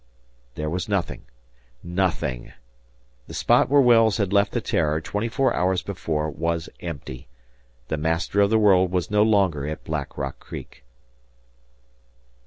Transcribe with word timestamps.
There 0.55 0.67
was 0.67 0.89
nothing! 0.89 1.25
Nothing! 1.83 2.53
The 3.27 3.35
spot 3.35 3.69
where 3.69 3.81
Wells 3.83 4.17
had 4.17 4.33
left 4.33 4.51
the 4.51 4.59
"Terror" 4.59 4.99
twenty 4.99 5.29
four 5.29 5.53
hours 5.55 5.83
before 5.83 6.27
was 6.31 6.69
empty. 6.79 7.27
The 7.87 7.97
"Master 7.97 8.41
of 8.41 8.49
the 8.49 8.57
World" 8.57 8.91
was 8.91 9.11
no 9.11 9.21
longer 9.21 9.67
at 9.67 9.83
Black 9.83 10.17
Rock 10.17 10.39
Creek. 10.39 10.83